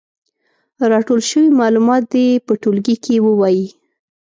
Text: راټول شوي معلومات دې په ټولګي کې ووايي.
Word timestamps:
راټول 0.91 1.19
شوي 1.29 1.49
معلومات 1.61 2.03
دې 2.13 2.25
په 2.45 2.53
ټولګي 2.61 2.95
کې 3.03 3.15
ووايي. 3.25 3.67